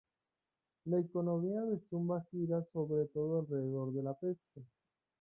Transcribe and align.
La 0.85 0.97
economía 0.99 1.61
de 1.61 1.79
Sumba 1.87 2.25
gira 2.31 2.65
sobre 2.73 3.05
todo 3.09 3.41
alrededor 3.41 3.93
de 3.93 4.01
la 4.01 4.15
pesca. 4.15 4.61